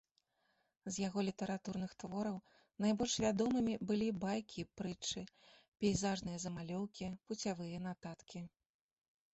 [0.85, 2.37] З яго літаратурных твораў
[2.85, 5.21] найбольш вядомымі былі байкі і прытчы,
[5.85, 8.39] пейзажныя замалёўкі, пуцявыя нататкі.